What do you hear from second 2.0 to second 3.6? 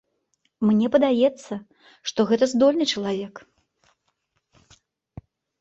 што гэта здольны чалавек.